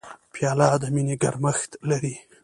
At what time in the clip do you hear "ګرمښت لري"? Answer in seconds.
1.23-2.15